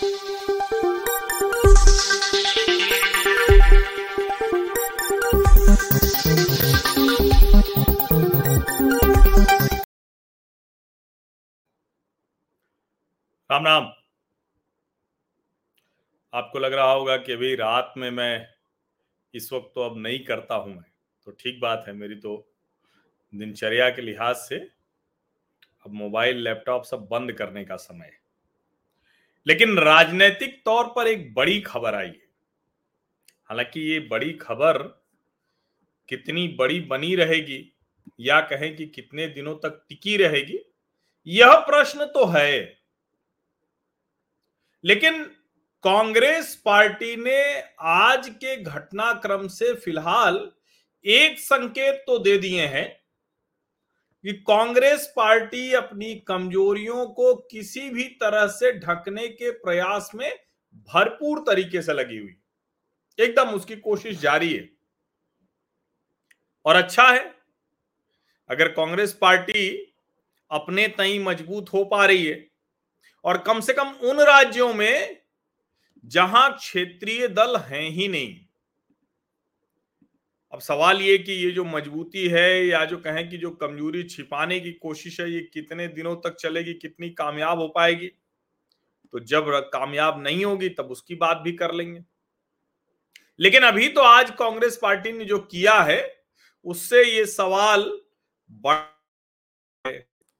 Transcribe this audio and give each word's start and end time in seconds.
राम 0.00 0.06
राम। 0.06 0.32
आपको 16.32 16.58
लग 16.58 16.72
रहा 16.72 16.92
होगा 16.92 17.16
कि 17.16 17.32
अभी 17.32 17.54
रात 17.54 17.94
में 17.96 18.10
मैं 18.10 18.48
इस 19.34 19.52
वक्त 19.52 19.72
तो 19.74 19.80
अब 19.80 19.96
नहीं 19.96 20.24
करता 20.24 20.54
हूँ 20.54 20.74
मैं। 20.74 20.84
तो 21.24 21.30
ठीक 21.30 21.60
बात 21.60 21.84
है, 21.88 21.92
मेरी 21.92 22.14
तो 22.14 22.52
दिनचर्या 23.34 23.90
के 23.90 24.02
लिहाज 24.02 24.36
से 24.36 24.56
अब 24.56 25.86
मोबाइल, 25.86 26.36
लैपटॉप 26.36 26.84
सब 26.84 27.08
बंद 27.10 27.32
करने 27.32 27.64
का 27.64 27.76
समय 27.76 28.06
है। 28.06 28.27
लेकिन 29.46 29.78
राजनीतिक 29.78 30.62
तौर 30.64 30.92
पर 30.96 31.06
एक 31.06 31.32
बड़ी 31.34 31.60
खबर 31.60 31.94
आई 31.94 32.06
है। 32.06 32.26
हालाँकि 33.44 33.80
ये 33.80 34.00
बड़ी 34.00 34.32
खबर 34.32 34.78
कितनी 36.08 36.48
बड़ी 36.48 36.80
बनी 36.80 37.14
रहेगी 37.14 37.74
या 38.20 38.40
कहें 38.40 38.76
कि 38.76 38.86
कितने 38.86 39.26
दिनों 39.26 39.54
तक 39.54 39.84
टिकी 39.88 40.16
रहेगी, 40.16 40.58
यह 41.26 41.54
प्रश्न 41.60 42.04
तो 42.04 42.24
है। 42.26 42.78
लेकिन 44.84 45.22
कांग्रेस 45.84 46.54
पार्टी 46.64 47.16
ने 47.16 47.62
आज 47.80 48.28
के 48.28 48.56
घटनाक्रम 48.56 49.46
से 49.48 49.72
फ़िलहाल 49.74 50.50
एक 51.04 51.38
संकेत 51.38 52.04
तो 52.06 52.18
दे 52.18 52.36
दिए 52.38 52.66
हैं 52.66 52.86
कि 54.24 54.32
कांग्रेस 54.32 55.12
पार्टी 55.16 55.72
अपनी 55.72 56.14
कमजोरियों 56.14 57.06
को 57.06 57.34
किसी 57.34 57.90
भी 57.90 58.04
तरह 58.04 58.46
से 58.46 58.72
ढकने 58.72 59.28
के 59.28 59.50
प्रयास 59.50 60.10
में 60.14 60.30
भरपूर 60.74 61.38
तरीके 61.38 61.82
से 61.82 61.92
लगी 61.92 62.18
हुई। 62.18 62.34
एकदम 63.18 63.50
उसकी 63.50 63.76
कोशिश 63.76 64.18
जारी 64.18 64.52
है। 64.54 64.68
और 66.66 66.76
अच्छा 66.76 67.08
है, 67.08 67.34
अगर 68.50 68.68
कांग्रेस 68.68 69.12
पार्टी 69.12 69.94
अपने 70.50 70.88
तई 70.88 71.18
मज़बूत 71.18 71.72
हो 71.72 71.84
पा 71.84 72.06
रही 72.06 72.26
है, 72.26 72.46
और 73.24 73.38
कम 73.38 73.60
से 73.60 73.72
कम 73.72 73.88
उन 73.88 74.20
राज्यों 74.20 74.74
में 74.74 75.20
जहाँ 76.04 76.56
क्षेत्रीय 76.56 77.28
दल 77.28 77.56
हैं 77.56 77.88
ही 77.90 78.08
नहीं 78.08 78.47
अब 80.52 80.60
सवाल 80.60 81.00
ये 81.00 81.18
कि 81.18 81.32
ये 81.32 81.50
जो 81.50 81.64
मजबूती 81.64 82.28
है 82.28 82.66
या 82.66 82.84
जो 82.84 82.96
कहें 82.96 83.30
कि 83.30 83.36
जो 83.36 83.50
कमज़ोरी 83.50 84.02
छिपाने 84.02 84.60
की 84.60 84.72
कोशिश 84.72 85.20
है, 85.20 85.32
ये 85.32 85.40
कितने 85.40 85.88
दिनों 85.88 86.16
तक 86.16 86.36
चलेगी, 86.36 86.74
कितनी 86.74 87.10
कामयाब 87.10 87.58
हो 87.58 87.68
पाएगी? 87.68 88.08
तो 89.12 89.20
जब 89.20 89.44
कामयाब 89.50 90.22
नहीं 90.22 90.44
होगी, 90.44 90.68
तब 90.68 90.84
उसकी 90.84 91.14
बात 91.14 91.36
भी 91.36 91.52
कर 91.52 91.74
लेंगे। 91.74 92.00
लेकिन 93.40 93.62
अभी 93.62 93.88
तो 93.88 94.00
आज 94.00 94.30
कांग्रेस 94.30 94.78
पार्टी 94.82 95.12
ने 95.12 95.24
जो 95.24 95.38
किया 95.38 95.74
है, 95.74 96.24
उससे 96.64 97.04
ये 97.04 97.26
सवाल 97.26 98.00
बढ़ 98.50 98.82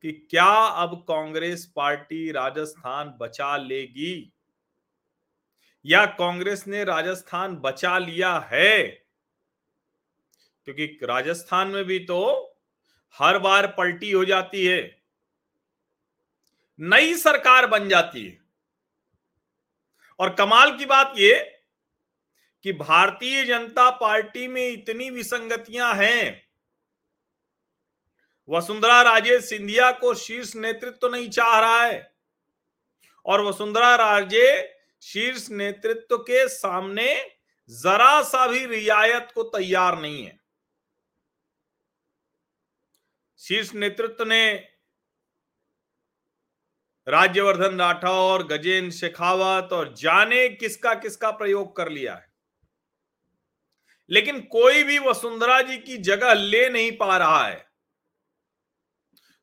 कि 0.02 0.12
क्या 0.30 0.66
अब 0.66 1.04
कांग्रेस 1.08 1.72
पार्टी 1.76 2.32
राजस्थान 2.32 3.14
बचा 3.20 3.56
लेगी? 3.56 4.32
या 5.86 6.06
कांग्रेस 6.06 6.64
ने 6.68 6.84
राजस्थान 6.84 7.56
बचा 7.56 7.98
लिया 7.98 8.48
है? 8.52 9.07
क्योंकि 10.68 11.06
राजस्थान 11.06 11.68
में 11.68 11.84
भी 11.84 11.98
तो 11.98 12.22
हर 13.16 13.38
बार 13.38 13.66
पलटी 13.68 14.10
हो 14.12 14.24
जाती 14.24 14.64
है, 14.66 14.80
नई 16.78 17.14
सरकार 17.14 17.66
बन 17.66 17.88
जाती 17.88 18.24
है। 18.26 18.36
और 20.20 20.34
कमाल 20.34 20.76
की 20.78 20.86
बात 20.86 21.14
यह 21.18 21.54
कि 22.64 22.72
भारतीय 22.72 23.44
जनता 23.44 23.88
पार्टी 23.90 24.48
में 24.48 24.68
इतनी 24.68 25.08
विसंगतियाँ 25.10 25.94
हैं। 25.94 26.42
वसुंधरा 28.48 29.00
राजे 29.02 29.40
सिंधिया 29.40 29.90
को 29.92 30.14
शीर्ष 30.14 30.54
नेतृत्व 30.56 30.98
तो 31.00 31.08
नहीं 31.08 31.28
चाह 31.30 31.58
रहा 31.60 31.82
है 31.84 32.10
और 33.26 33.44
वसुंधरा 33.44 33.94
राजे 33.96 34.46
शीर्ष 35.02 35.48
नेतृत्व 35.50 36.16
के 36.18 36.46
सामने 36.48 37.14
जरा 37.70 38.22
सा 38.22 38.46
भी 38.46 38.64
रियायत 38.66 39.32
को 39.34 39.42
तैयार 39.48 39.98
नहीं 40.00 40.24
है। 40.24 40.38
शीर्ष 43.38 43.74
नेतृत्व 43.74 44.24
ने 44.24 44.54
राज्यवर्धन 47.08 47.78
राठौर, 47.78 48.42
गजेंद्र 48.42 48.96
शेखावत 48.96 49.72
और 49.72 49.94
जाने 49.94 50.48
किसका 50.48 50.94
किसका 50.94 51.30
प्रयोग 51.30 51.76
कर 51.76 51.88
लिया 51.88 52.14
है। 52.14 52.32
लेकिन 54.10 54.40
कोई 54.40 54.84
भी 54.84 54.98
वसुंधरा 54.98 55.62
जी 55.62 55.78
की 55.78 55.96
जगह 55.96 56.34
ले 56.34 56.68
नहीं 56.68 56.96
पा 56.96 57.18
रहा 57.18 57.46
है। 57.46 57.68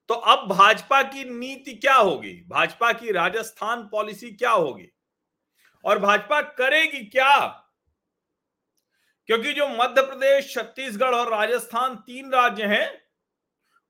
तो 0.08 0.14
अब 0.14 0.50
भाजपा 0.50 1.02
की 1.02 1.24
नीति 1.24 1.74
क्या 1.74 1.96
होगी? 1.96 2.46
भाजपा 2.48 2.94
की 2.94 3.12
राजस्थान 3.12 3.88
पॉलिसी 3.88 4.32
क्या 4.32 4.52
होगी? 4.52 4.90
और 5.86 6.00
भाजपा 6.00 6.42
करेगी 6.42 7.06
क्या? 7.06 7.48
क्योंकि 9.26 9.54
जो 9.54 9.68
मध्य 9.68 10.02
प्रदेश, 10.02 10.54
छत्तीसगढ़ 10.54 11.16
और 11.16 11.32
राजस्थान 11.32 11.96
तीन 11.96 12.32
राज्य 12.32 12.66
हैं 12.66 13.05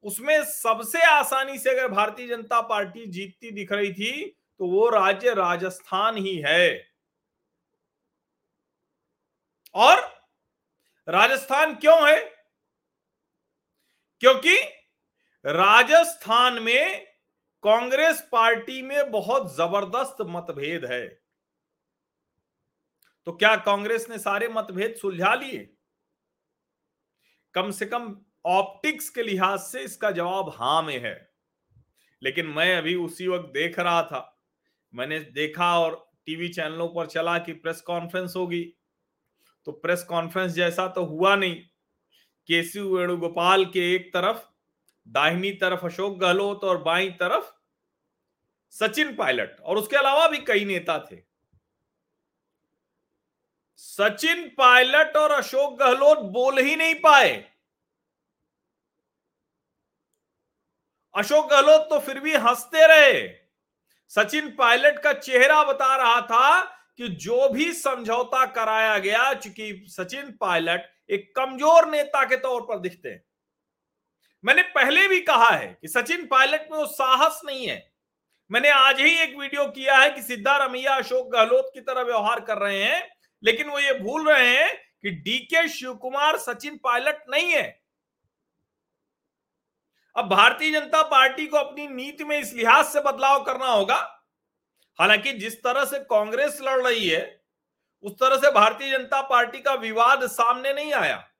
उसमें 0.05 0.43
सबसे 0.45 1.01
आसानी 1.01 1.57
से 1.57 1.69
अगर 1.69 1.87
भारतीय 1.87 2.27
जनता 2.27 2.61
पार्टी 2.61 3.05
जीतती 3.05 3.51
दिख 3.51 3.71
रही 3.71 3.93
थी 3.93 4.25
तो 4.59 4.67
वो 4.67 4.89
राज्य 4.89 5.33
राजस्थान 5.33 6.17
ही 6.17 6.43
है। 6.45 6.93
और 9.75 9.99
राजस्थान 11.07 11.75
क्यों 11.75 12.09
है? 12.09 12.19
क्योंकि 14.19 14.55
राजस्थान 15.45 16.59
में 16.63 17.05
कांग्रेस 17.63 18.29
पार्टी 18.31 18.81
में 18.81 19.11
बहुत 19.11 19.55
ज़बरदस्त 19.55 20.17
मतभेद 20.21 20.85
है। 20.85 21.07
तो 23.25 23.31
क्या 23.31 23.55
कांग्रेस 23.55 24.09
ने 24.09 24.19
सारे 24.19 24.47
मतभेद 24.47 24.95
सुलझा 24.95 25.35
लिए? 25.35 25.77
कम 27.53 27.71
से 27.71 27.85
कम 27.85 28.24
ऑप्टिक्स 28.45 29.09
के 29.09 29.23
लिहाज 29.23 29.59
से 29.59 29.81
इसका 29.81 30.11
जवाब 30.11 30.49
हाँ 30.49 30.83
में 30.83 30.99
है। 30.99 31.29
लेकिन 32.23 32.45
मैं 32.45 32.77
अभी 32.77 32.95
उसी 32.95 33.27
वक्त 33.27 33.49
देख 33.49 33.79
रहा 33.79 34.03
था। 34.03 34.41
मैंने 34.93 35.19
देखा 35.19 35.79
और 35.79 36.09
टीवी 36.25 36.49
चैनलों 36.49 36.87
पर 36.87 37.05
चला 37.05 37.37
कि 37.37 37.53
प्रेस 37.53 37.81
कॉन्फ्रेंस 37.81 38.33
होगी। 38.35 38.73
तो 39.65 39.71
प्रेस 39.71 40.03
कॉन्फ्रेंस 40.03 40.51
जैसा 40.51 40.87
तो 40.87 41.05
हुआ 41.05 41.35
नहीं। 41.35 41.55
केसी 42.47 42.79
वेणुगोपाल 42.79 43.65
के 43.65 43.95
एक 43.95 44.13
तरफ़, 44.13 44.37
दाहिनी 45.07 45.51
तरफ़ 45.51 45.85
अशोक 45.85 46.19
गहलोत 46.19 46.63
और 46.63 46.83
बाई 46.83 47.09
तरफ़ 47.09 47.51
सचिन 48.71 49.15
पायलट 49.15 49.59
और 49.59 49.77
उसके 49.77 49.95
अलावा 49.95 50.27
भी 50.27 50.37
कई 50.37 50.65
नेता 50.65 51.07
थे। 51.11 51.17
सचिन 53.77 54.47
पायलट 54.47 55.15
और 55.15 55.31
अशोक 55.31 55.79
गहलोत 55.79 56.19
बोल 56.19 56.59
ही 56.59 56.75
नहीं 56.75 56.95
पाए। 56.95 57.54
अशोक 61.15 61.49
गहलोत 61.51 61.87
तो 61.89 61.99
फिर 61.99 62.19
भी 62.19 62.33
हँसते 62.35 62.87
रहे। 62.87 63.27
सचिन 64.11 64.49
पायलट 64.49 64.99
का 64.99 65.13
चेहरा 65.13 65.63
बता 65.63 65.95
रहा 65.95 66.21
था 66.21 66.61
कि 66.97 67.07
जो 67.07 67.49
भी 67.49 67.71
समझौता 67.73 68.45
कराया 68.45 68.97
गया, 68.97 69.33
चूँकि 69.33 69.85
सचिन 69.87 70.31
पायलट 70.41 70.91
एक 71.09 71.33
कमज़ोर 71.35 71.89
नेता 71.89 72.23
के 72.23 72.35
तौर 72.35 72.61
पर 72.61 72.79
दिखते 72.79 73.09
हैं। 73.09 73.23
मैंने 74.43 74.61
पहले 74.61 75.07
भी 75.07 75.19
कहा 75.19 75.49
है 75.49 75.67
कि 75.81 75.87
सचिन 75.87 76.25
पायलट 76.25 76.67
में 76.71 76.77
वो 76.77 76.85
साहस 76.85 77.41
नहीं 77.45 77.67
है। 77.67 77.91
मैंने 78.51 78.69
आज 78.69 78.99
ही 79.01 79.15
एक 79.21 79.37
वीडियो 79.37 79.65
किया 79.65 79.97
है 79.97 80.09
कि 80.09 80.21
सिद्धारमैया, 80.21 80.95
अशोक 80.95 81.31
गहलोत 81.31 81.71
की 81.73 81.81
तरह 81.81 82.01
व्यवहार 82.01 82.39
कर 82.39 82.57
रहे 82.57 82.83
हैं, 82.83 83.07
लेकिन 83.43 83.69
वो 83.69 83.79
ये 83.79 83.93
भूल 83.93 84.29
रहे 84.29 84.49
हैं 84.49 84.75
कि 85.01 85.11
डीके 85.11 85.67
शिव 85.67 85.93
कुमार 85.93 86.37
सचिन 86.37 86.77
पायलट 86.77 87.23
नहीं 87.29 87.51
है। 87.51 87.84
अब 90.15 90.29
भारतीय 90.29 90.71
जनता 90.71 91.01
पार्टी 91.01 91.45
को 91.47 91.57
अपनी 91.57 91.87
नीति 91.87 92.23
में 92.23 92.39
इस 92.39 92.53
लिहाज 92.53 92.85
से 92.85 93.01
बदलाव 93.01 93.43
करना 93.43 93.65
होगा। 93.65 93.95
हालाँकि 94.99 95.33
जिस 95.33 95.63
तरह 95.63 95.85
से 95.85 95.99
कांग्रेस 95.99 96.59
लड़ 96.61 96.81
रही 96.81 97.09
है, 97.09 97.41
उस 98.03 98.13
तरह 98.13 98.37
से 98.37 98.51
भारतीय 98.51 98.91
जनता 98.91 99.21
पार्टी 99.21 99.59
का 99.59 99.73
विवाद 99.73 100.27
सामने 100.27 100.73
नहीं 100.73 100.93
आया। 100.93 101.31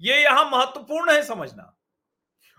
ये 0.00 0.22
यहाँ 0.22 0.50
महत्वपूर्ण 0.50 1.12
है 1.12 1.22
समझना। 1.22 1.76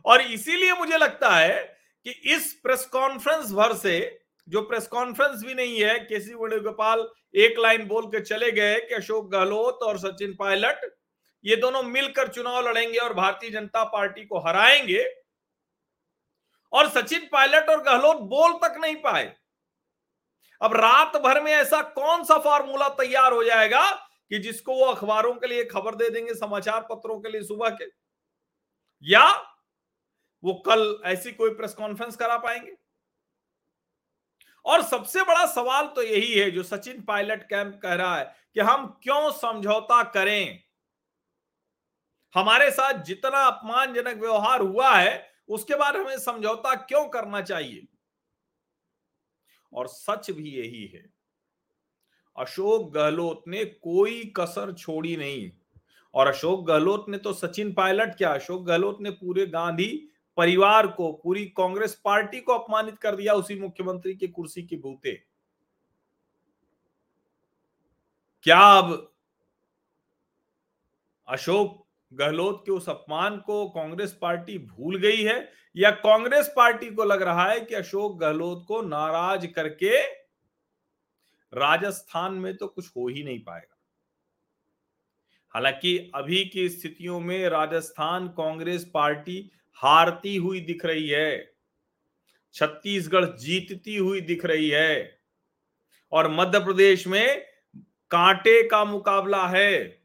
और 0.05 0.21
इसीलिए 0.21 0.73
मुझे 0.73 0.97
लगता 0.97 1.29
है 1.29 1.79
कि 2.05 2.11
इस 2.11 2.53
प्रेस 2.53 2.85
कॉन्फ्रेंस 2.85 3.51
भर 3.51 3.73
से, 3.73 4.21
जो 4.47 4.61
प्रेस 4.61 4.87
कॉन्फ्रेंस 4.87 5.43
भी 5.43 5.53
नहीं 5.53 5.81
है 5.81 5.99
केसी 5.99 6.33
वेणुगोपाल 6.33 7.07
एक 7.35 7.59
लाइन 7.59 7.85
बोल 7.87 8.05
के 8.05 8.21
चले 8.21 8.51
गए 8.51 8.79
कि 8.79 8.93
अशोक 8.93 9.31
गहलोत 9.31 9.83
और 9.83 9.97
सचिन 9.97 10.35
पायलट 10.39 11.00
ये 11.45 11.55
दोनों 11.55 11.83
मिलकर 11.83 12.27
चुनाव 12.27 12.67
लड़ेंगे 12.69 12.97
और 12.97 13.13
भारतीय 13.13 13.49
जनता 13.49 13.83
पार्टी 13.83 14.25
को 14.25 14.39
हराएँगे। 14.39 15.15
और 16.73 16.89
सचिन 16.89 17.29
पायलट 17.31 17.69
और 17.69 17.83
गहलोत 17.83 18.17
बोल 18.17 18.53
तक 18.53 18.75
नहीं 18.79 18.95
पाए। 18.95 19.35
अब 20.61 20.73
रात 20.73 21.17
भर 21.17 21.41
में 21.41 21.51
ऐसा 21.53 21.81
कौन 21.81 22.23
सा 22.23 22.37
फॉर्मूला 22.37 22.89
तैयार 22.89 23.33
हो 23.33 23.43
जाएगा 23.43 23.91
कि 24.29 24.39
जिसको 24.39 24.75
वो 24.75 24.85
अखबारों 24.85 25.33
के 25.33 25.47
लिए 25.47 25.65
खबर 25.65 25.95
दे 25.95 26.09
देंगे, 26.09 26.33
समाचार 26.33 26.81
पत्रों 26.81 27.19
के 27.19 27.29
लिए 27.29 27.43
सुबह 27.43 27.69
के? 27.69 27.85
या 29.03 29.29
वो 30.43 30.53
कल 30.53 31.01
ऐसी 31.05 31.31
कोई 31.31 31.49
प्रेस 31.49 31.73
कॉन्फ्रेंस 31.73 32.15
करा 32.15 32.37
पाएँगे? 32.37 32.71
और 34.65 34.81
सबसे 34.81 35.23
बड़ा 35.23 35.45
सवाल 35.45 35.87
तो 35.87 36.01
यही 36.03 36.39
है, 36.39 36.51
जो 36.51 36.63
सचिन 36.63 37.01
पायलट 37.01 37.43
कैंप 37.43 37.79
कह 37.83 37.93
रहा 37.93 38.17
है 38.17 38.35
कि 38.53 38.59
हम 38.59 38.99
क्यों 39.03 39.31
समझौता 39.31 40.03
करें? 40.03 40.63
हमारे 42.35 42.71
साथ 42.71 42.93
जितना 42.93 43.37
अपमानजनक 43.37 44.17
व्यवहार 44.17 44.61
हुआ 44.61 44.95
है, 44.95 45.31
उसके 45.49 45.75
बाद 45.75 45.95
हमें 45.95 46.19
समझौता 46.19 46.75
क्यों 46.75 47.09
करना 47.09 47.41
चाहिए? 47.41 47.87
और 49.73 49.87
सच 49.87 50.31
भी 50.31 50.49
यही 50.49 50.85
है। 50.85 51.09
अशोक 52.37 52.93
गहलोत 52.93 53.43
ने 53.47 53.65
कोई 53.65 54.33
कसर 54.37 54.73
छोड़ी 54.73 55.17
नहीं। 55.17 55.51
और 56.13 56.27
अशोक 56.27 56.67
गहलोत 56.67 57.05
ने 57.09 57.17
तो 57.17 57.33
सचिन 57.33 57.73
पायलट 57.73 58.15
क्या। 58.15 58.33
अशोक 58.33 58.63
गहलोत 58.63 58.97
ने 59.01 59.09
पूरे 59.09 59.45
गांधी 59.45 60.09
परिवार 60.37 60.87
को, 60.87 61.11
पूरी 61.11 61.45
कांग्रेस 61.45 62.01
पार्टी 62.05 62.39
को 62.39 62.53
अपमानित 62.53 62.97
कर 62.97 63.15
दिया 63.15 63.33
उसी 63.33 63.59
मुख्यमंत्री 63.59 64.15
की 64.15 64.27
कुर्सी 64.27 64.63
के 64.63 64.75
बूते। 64.75 65.23
क्या 68.43 68.59
अब 68.59 69.13
अशोक 71.27 71.87
गहलोत 72.11 72.63
के 72.65 72.71
उस 72.71 72.89
अपमान 72.89 73.37
को 73.37 73.67
कांग्रेस 73.69 74.17
पार्टी 74.21 74.57
भूल 74.59 74.97
गई 74.97 75.21
है, 75.23 75.51
या 75.75 75.91
कांग्रेस 75.91 76.51
पार्टी 76.55 76.89
को 76.89 77.03
लग 77.03 77.21
रहा 77.21 77.49
है 77.51 77.59
कि 77.59 77.75
अशोक 77.75 78.19
गहलोत 78.19 78.65
को 78.67 78.81
नाराज़ 78.81 79.45
करके 79.47 80.01
राजस्थान 81.53 82.33
में 82.33 82.55
तो 82.57 82.67
कुछ 82.67 82.87
हो 82.87 83.07
ही 83.07 83.23
नहीं 83.23 83.39
पाएगा। 83.39 83.77
हालाँकि 85.53 85.97
अभी 86.15 86.43
की 86.45 86.67
स्थितियों 86.69 87.19
में 87.19 87.49
राजस्थान 87.49 88.27
कांग्रेस 88.27 88.89
पार्टी 88.93 89.49
हारती 89.79 90.35
हुई 90.35 90.59
दिख 90.61 90.85
रही 90.85 91.07
है, 91.09 91.53
छत्तीसगढ़ 92.55 93.25
जीतती 93.37 93.95
हुई 93.97 94.21
दिख 94.21 94.45
रही 94.45 94.69
है, 94.69 95.19
और 96.11 96.31
मध्य 96.31 96.59
प्रदेश 96.59 97.07
में 97.07 97.41
कांटे 98.11 98.61
का 98.67 98.83
मुकाबला 98.85 99.47
है। 99.47 100.00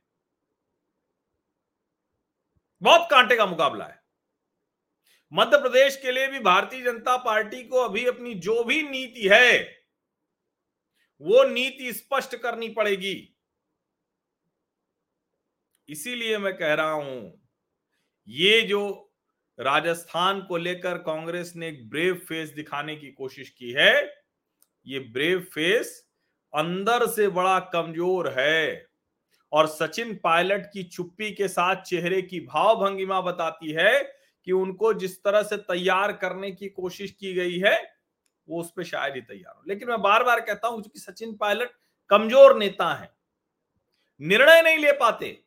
बहुत 2.83 3.07
कांटे 3.11 3.37
का 3.37 3.47
मुकाबला 3.47 3.85
है। 3.85 4.01
मध्य 5.33 5.59
प्रदेश 5.59 5.97
के 5.97 6.13
लिए 6.13 6.27
भी 6.27 6.39
भारतीय 6.41 6.83
जनता 6.83 7.17
पार्टी 7.17 7.63
को 7.65 7.79
अभी 7.79 8.05
अपनी 8.07 8.35
जो 8.35 8.63
भी 8.65 8.83
नीति 8.83 9.29
है, 9.29 9.59
वो 11.23 11.45
नीति 11.45 11.93
स्पष्ट 11.93 12.37
करनी 12.37 12.69
पड़ेगी। 12.69 13.17
इसीलिए 15.89 16.39
मैं 16.39 16.57
कह 16.57 16.75
रहा 16.75 16.91
हूँ, 16.91 17.41
ये 18.29 18.61
जो 18.63 19.13
राजस्थान 19.59 20.41
को 20.43 20.57
लेकर 20.57 20.99
कांग्रेस 20.99 21.53
ने 21.57 21.69
एक 21.69 21.89
ब्रेव 21.91 22.15
फेस 22.29 22.49
दिखाने 22.51 22.97
की 22.97 23.11
कोशिश 23.13 23.51
की 23.51 23.71
है, 23.73 23.95
ये 24.87 24.99
ब्रेव 25.01 25.41
फेस 25.55 26.03
अंदर 26.55 27.07
से 27.07 27.29
बड़ा 27.29 27.59
कमज़ोर 27.73 28.29
है। 28.39 28.87
और 29.53 29.67
सचिन 29.67 30.15
पायलट 30.25 30.67
की 30.67 30.83
चुप्पी 30.85 31.31
के 31.33 31.49
साथ 31.49 31.83
चेहरे 31.83 32.21
की 32.23 32.41
भाव 32.41 32.75
भंगिमा 32.77 33.21
बताती 33.21 33.73
है 33.73 34.03
कि 34.47 34.53
उनको 34.53 34.93
जिस 34.95 35.23
तरह 35.25 35.43
से 35.43 35.57
तैयार 35.57 36.13
करने 36.15 36.51
की 36.51 36.69
कोशिश 36.69 37.11
की 37.11 37.33
गई 37.35 37.59
है, 37.59 37.77
वो 38.49 38.61
उस 38.61 38.73
पर 38.77 38.85
शायद 38.85 39.15
ही 39.15 39.21
तैयार 39.21 39.55
हो। 39.57 39.63
लेकिन 39.69 39.89
मैं 39.89 40.01
बार 40.03 40.25
बार 40.25 40.41
कहता 40.41 40.69
हूँ 40.69 40.83
कि 40.83 40.99
सचिन 40.99 41.37
पायलट 41.37 41.71
कमज़ोर 42.11 42.57
नेता 42.59 42.93
है, 42.95 43.11
निर्णय 44.21 44.61
नहीं 44.63 44.79
ले 44.79 44.93
पाते, 44.93 45.39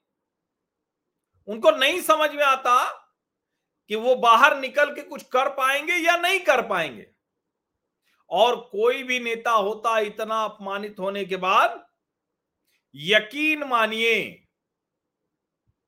उनको 1.48 1.72
नहीं 1.72 2.02
समझ 2.02 2.30
में 2.32 2.44
आता 2.44 2.84
कि 3.90 3.96
वो 3.96 4.16
बाहर 4.18 4.60
निकल 4.60 4.94
के 4.96 5.02
कुछ 5.02 5.24
कर 5.26 5.50
पाएँगे 5.50 5.94
या 5.96 6.16
नहीं 6.18 6.40
कर 6.40 6.62
पाएँगे। 6.68 7.08
और 8.30 8.56
कोई 8.72 9.04
भी 9.04 9.20
नेता 9.20 9.52
होता 9.52 9.98
इतना 10.00 10.44
अपमानित 10.44 11.00
होने 11.00 11.24
के 11.26 11.38
बाद 11.38 11.84
यकीन 12.96 13.64
मानिए, 13.64 14.20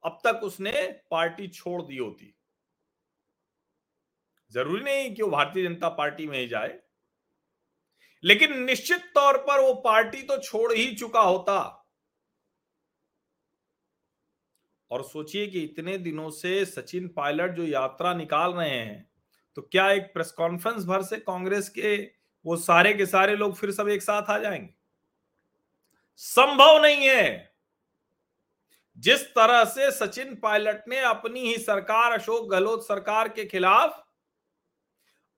अब 0.04 0.20
तक 0.24 0.44
उसने 0.44 0.72
पार्टी 1.12 1.48
छोड़ 1.50 1.82
दी 1.82 1.98
होती। 1.98 2.34
ज़रूरी 4.52 4.84
नहीं 4.84 5.14
कि 5.16 5.22
वो 5.24 5.30
भारतीय 5.30 5.64
जनता 5.64 5.90
पार्टी 5.92 6.28
में 6.28 6.38
ही 6.40 6.48
जाए, 6.48 6.80
लेकिन 8.24 8.60
निश्चित 8.64 9.12
तौर 9.16 9.38
पर 9.40 9.62
वो 9.62 9.74
पार्टी 9.82 10.22
तो 10.24 10.38
छोड़ 10.40 10.72
ही 10.74 10.94
चुका 10.96 11.22
होता। 11.22 11.60
और 14.92 15.04
सोचिए 15.04 15.48
कि 15.48 15.60
इतने 15.62 15.98
दिनों 16.00 16.30
से 16.32 16.64
सचिन 16.66 17.08
पायलट 17.08 17.56
जो 17.56 17.66
यात्रा 17.66 18.14
निकाल 18.14 18.54
रहे 18.54 18.70
हैं 18.70 19.10
तो 19.58 19.62
क्या 19.64 19.90
एक 19.92 20.14
प्रेस 20.14 20.32
कॉन्फ्रेंस 20.32 20.86
भर 20.86 21.02
से 21.04 21.18
कांग्रेस 21.20 21.70
के, 21.70 21.98
वो 22.46 22.56
सारे 22.58 22.94
के 22.94 23.06
सारे 23.06 23.36
लोग 23.36 23.56
फिर 23.56 23.72
सब 23.72 23.90
एक 23.90 24.02
साथ 24.02 24.30
आ 24.30 24.38
जाएँगे? 24.40 24.81
संभव 26.22 26.82
नहीं 26.82 27.10
है। 27.10 27.54
जिस 28.98 29.22
तरह 29.22 29.64
से 29.66 29.92
सचिन 29.92 30.36
पायलट 30.36 30.84
ने 30.88 31.00
अपनी 31.00 31.40
ही 31.40 31.58
सरकार, 31.58 32.12
अशोक 32.12 32.50
गहलोत 32.50 32.88
सरकार 32.88 33.30
के 33.30 33.46
खिलाफ 33.46 34.08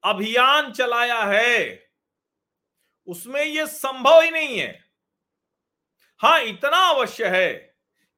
अभियान 0.04 0.72
चलाया 0.72 1.24
है, 1.24 1.90
उसमें 3.08 3.44
यह 3.44 3.66
संभव 3.66 4.22
ही 4.22 4.32
नहीं 4.32 4.60
है। 4.60 4.86
हाँ, 6.18 6.42
इतना 6.42 6.78
अवश्य 6.78 7.28
है 7.28 7.54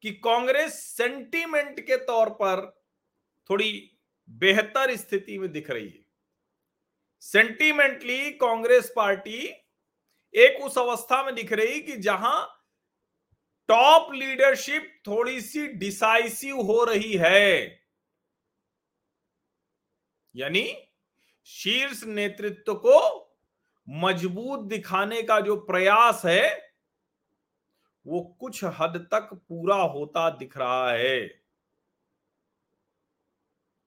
कि 0.02 0.12
कांग्रेस 0.12 0.80
सेंटीमेंट 0.80 1.80
के 1.80 1.98
तौर 1.98 2.30
पर 2.30 2.84
थोड़ी 3.50 3.98
बेहतर 4.30 4.96
स्थिति 4.96 5.38
में 5.38 5.52
दिख 5.52 5.70
रही 5.70 5.88
है। 5.88 6.06
सेंटीमेंटली 7.22 8.32
कांग्रेस 8.32 8.94
पार्टी 8.96 9.54
एक 10.36 10.64
उस 10.64 10.78
अवस्था 10.78 11.24
में 11.24 11.36
दिख 11.36 11.54
रही 11.54 11.82
कि 11.82 11.98
जहाँ 11.98 12.55
टॉप 13.70 14.14
लीडरशिप 14.14 15.02
थोड़ी 15.08 15.42
सी 15.42 15.68
डिसाइसिव 15.68 16.62
हो 16.62 16.84
रही 16.84 17.14
है। 17.14 17.82
यानी 20.36 20.78
शीर्ष 21.46 22.04
नेतृत्व 22.04 22.74
को 22.76 23.00
मज़बूत 23.90 24.60
दिखाने 24.60 25.22
का 25.22 25.40
जो 25.40 25.56
प्रयास 25.56 26.22
है, 26.26 26.74
वो 28.06 28.22
कुछ 28.40 28.64
हद 28.64 28.98
तक 29.14 29.30
पूरा 29.50 29.76
होता 29.76 30.30
दिख 30.30 30.58
रहा 30.58 30.92
है। 30.92 31.44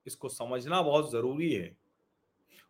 इसको 0.05 0.29
समझना 0.29 0.81
बहुत 0.81 1.11
ज़रूरी 1.11 1.53
है। 1.53 1.77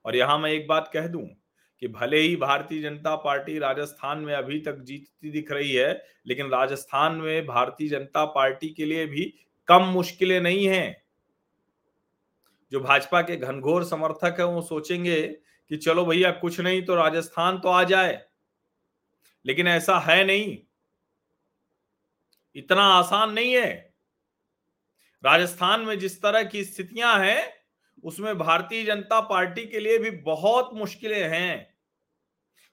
और 0.06 0.16
यहाँ 0.16 0.40
मैं 0.40 0.52
एक 0.52 0.68
बात 0.68 0.90
कह 0.94 1.08
दूँ 1.08 1.39
कि 1.80 1.88
भले 1.88 2.18
ही 2.18 2.36
भारतीय 2.36 2.82
जनता 2.82 3.16
पार्टी 3.16 3.60
राजस्थान 3.60 4.20
में 4.20 4.34
अभी 4.34 4.60
तक 4.60 4.78
जीतती 4.78 5.30
दिख 5.30 5.52
रही 5.52 5.74
है, 5.74 6.06
लेकिन 6.28 6.48
राजस्थान 6.48 7.16
में 7.16 7.46
भारतीय 7.46 7.90
जनता 7.90 8.26
पार्टी 8.26 8.70
के 8.70 8.86
लिए 8.86 9.06
भी 9.06 9.34
कम 9.68 9.82
मुश्किलें 9.82 10.42
नहीं 10.42 10.68
हैं। 10.68 11.04
जो 12.72 12.80
भाजपा 12.80 13.22
के 13.22 13.36
घनघोर 13.36 13.84
समर्थक 13.84 14.36
है, 14.40 14.46
वो 14.46 14.62
सोचेंगे 14.62 15.28
कि 15.70 15.78
चलो 15.78 16.06
भैया, 16.06 16.32
कुछ 16.32 16.60
नहीं 16.60 16.82
तो 16.82 16.96
राजस्थान 16.96 17.60
तो 17.60 17.70
आ 17.70 17.84
जाए। 17.84 18.26
लेकिन 19.46 19.68
ऐसा 19.68 20.00
है 20.00 20.24
नहीं। 20.24 20.58
इतना 22.56 22.84
आसान 22.84 23.32
नहीं 23.32 23.54
है। 23.54 23.94
राजस्थान 25.26 25.82
में 25.82 26.00
जिस 26.00 26.22
तरह 26.22 26.44
की 26.44 26.64
स्थितियाँ 26.64 27.20
हैं, 27.20 27.54
उसमें 28.04 28.38
भारतीय 28.38 28.84
जनता 28.84 29.22
पार्टी 29.22 29.66
के 29.66 29.80
लिए 29.80 29.98
भी 29.98 30.12
बहुत 30.12 30.70
मुश्किलें 30.74 31.30
हैं। 31.30 31.69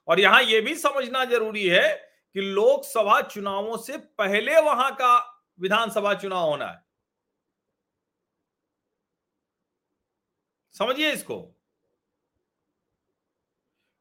और 0.07 0.19
यहाँ 0.19 0.41
यह 0.43 0.61
भी 0.61 0.75
समझना 0.77 1.23
ज़रूरी 1.25 1.67
है 1.67 1.87
कि 2.35 2.41
लोकसभा 2.41 3.19
चुनावों 3.23 3.77
से 3.77 3.97
पहले 3.97 4.59
वहाँ 4.61 4.91
का 4.95 5.17
विधानसभा 5.59 6.13
चुनाव 6.13 6.49
होना 6.49 6.65
है। 6.67 6.85
समझिए 10.75 11.11
इसको। 11.11 11.37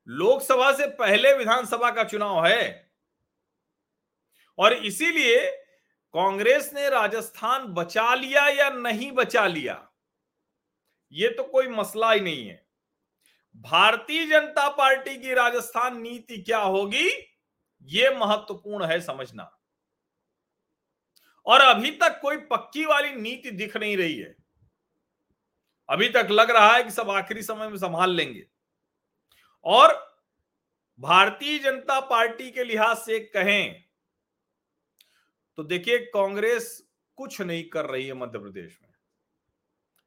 लोकसभा 0.09 0.73
से 0.73 0.87
पहले 0.97 1.33
विधानसभा 1.35 1.91
का 1.91 2.05
चुनाव 2.05 2.47
है 2.47 2.91
और 4.59 4.73
इसीलिए 4.73 5.47
कांग्रेस 6.15 6.71
ने 6.75 6.89
राजस्थान 6.91 7.67
बचा 7.75 8.15
लिया 8.15 8.47
या 8.49 8.69
नहीं 8.71 9.11
बचा 9.13 9.47
लिया, 9.47 9.81
ये 11.13 11.29
तो 11.29 11.43
कोई 11.45 11.69
मसला 11.69 12.13
ही 12.13 12.21
नहीं 12.21 12.47
है। 12.47 12.66
भारतीय 13.57 14.27
जनता 14.27 14.69
पार्टी 14.69 15.17
की 15.17 15.35
राजस्थान 15.35 16.01
नीति 16.01 16.39
क्या 16.39 16.59
होगी? 16.59 17.09
ये 17.83 18.11
महत्वपूर्ण 18.17 18.85
है 18.85 19.01
समझना। 19.01 19.51
और 21.47 21.61
अभी 21.61 21.91
तक 21.91 22.19
कोई 22.23 22.37
पक्की 22.37 22.85
वाली 22.85 23.15
नीति 23.15 23.51
दिख 23.51 23.77
नहीं 23.77 23.97
रही 23.97 24.17
है। 24.19 24.35
अभी 25.89 26.09
तक 26.09 26.29
लग 26.31 26.51
रहा 26.51 26.75
है 26.75 26.83
कि 26.85 26.91
सब 26.91 27.11
आखिरी 27.11 27.43
समय 27.43 27.69
में 27.69 27.77
संभाल 27.77 28.11
लेंगे। 28.11 28.47
और 29.65 29.95
भारतीय 31.01 31.59
जनता 31.59 32.01
पार्टी 32.01 32.51
के 32.51 32.65
लिहाज 32.65 32.97
से 32.97 33.19
कहें 33.21 33.85
तो 35.59 35.63
देखिए, 35.63 35.99
कांग्रेस 35.99 36.89
कुछ 37.19 37.41
नहीं 37.41 37.65
कर 37.65 37.87
रही 37.87 38.07
है 38.07 38.13
मध्य 38.13 38.39
प्रदेश 38.39 38.79
में। 38.83 38.91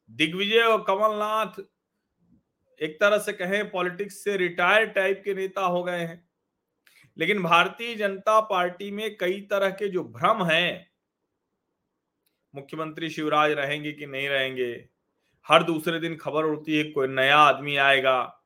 दिग्विजय 0.10 0.62
और 0.62 0.84
कमलनाथ 0.84 1.62
एक 2.82 3.00
तरह 3.00 3.18
से 3.18 3.34
कहें, 3.34 3.72
पॉलिटिक्स 3.72 4.24
से 4.24 4.38
रिटायर 4.38 4.86
टाइप 4.86 5.22
के 5.26 5.34
नेता 5.34 5.62
हो 5.62 5.84
गए 5.84 6.00
हैं। 6.00 6.30
लेकिन 7.18 7.44
भारतीय 7.44 7.96
जनता 7.96 8.42
पार्टी 8.42 8.92
में 8.92 9.18
कई 9.18 9.42
तरह 9.42 9.70
के 9.70 9.88
जो 9.88 10.04
भ्रम 10.04 10.44
हैं, 10.44 10.92
मुख्यमंत्री 12.56 13.10
शिवराज 13.10 13.52
रहेंगे 13.52 13.92
कि 13.92 14.06
नहीं 14.06 14.30
रहेंगे, 14.30 14.90
हर 15.48 15.64
दूसरे 15.64 16.00
दिन 16.00 16.16
खबर 16.16 16.44
उड़ती 16.44 16.78
है, 16.78 16.84
कोई 16.84 17.08
नया 17.08 17.38
आदमी 17.38 17.76
आएगा, 17.76 18.44